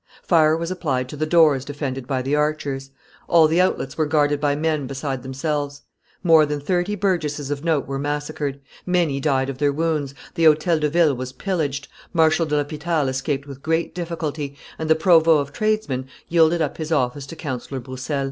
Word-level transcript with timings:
Fire 0.23 0.57
was 0.57 0.71
applied 0.71 1.07
to 1.09 1.15
the 1.15 1.27
doors 1.27 1.63
defended 1.63 2.07
by 2.07 2.23
the 2.23 2.35
archers; 2.35 2.89
all 3.27 3.47
the 3.47 3.61
outlets 3.61 3.99
were 3.99 4.07
guarded 4.07 4.41
by 4.41 4.55
men 4.55 4.87
beside 4.87 5.21
themselves; 5.21 5.83
more 6.23 6.43
than 6.43 6.59
thirty 6.59 6.95
burgesses 6.95 7.51
of 7.51 7.63
note 7.63 7.85
were 7.85 7.99
massacred; 7.99 8.59
many 8.83 9.19
died 9.19 9.47
of 9.47 9.59
their 9.59 9.71
wounds, 9.71 10.15
the 10.33 10.45
Hotel 10.45 10.79
de 10.79 10.89
Ville 10.89 11.15
was 11.15 11.33
pillaged, 11.33 11.87
Marshal 12.13 12.47
de 12.47 12.55
l'Hopital 12.57 13.09
escaped 13.09 13.45
with 13.45 13.61
great 13.61 13.93
difficulty, 13.93 14.57
and 14.79 14.89
the 14.89 14.95
provost 14.95 15.49
of 15.49 15.53
tradesmen 15.53 16.07
yielded 16.27 16.63
up 16.63 16.77
his 16.77 16.91
office 16.91 17.27
to 17.27 17.35
Councillor 17.35 17.79
Broussel. 17.79 18.19